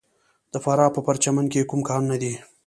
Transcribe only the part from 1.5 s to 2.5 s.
کې کوم کانونه دي؟